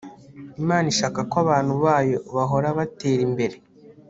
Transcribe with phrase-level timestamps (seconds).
[0.61, 3.55] imana ishaka ko abantu bayo bahora batera imbere